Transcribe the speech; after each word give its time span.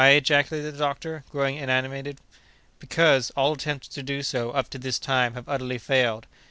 ejaculated 0.03 0.71
the 0.73 0.77
doctor, 0.79 1.23
growing 1.31 1.59
animated. 1.59 2.17
"Because, 2.79 3.29
all 3.37 3.53
attempts 3.53 3.87
to 3.89 4.01
do 4.01 4.23
so, 4.23 4.49
up 4.49 4.67
to 4.71 4.79
this 4.79 4.97
time, 4.97 5.35
have 5.35 5.47
utterly 5.47 5.77
failed. 5.77 6.25